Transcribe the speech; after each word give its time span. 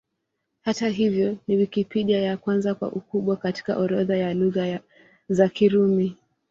Hata 0.61 0.87
hivyo, 0.89 1.37
ni 1.47 1.55
Wikipedia 1.55 2.21
ya 2.21 2.37
kwanza 2.37 2.75
kwa 2.75 2.91
ukubwa 2.91 3.35
katika 3.37 3.77
orodha 3.77 4.17
ya 4.17 4.33
Lugha 4.33 4.79
za 5.29 5.49
Kirumi. 5.49 6.17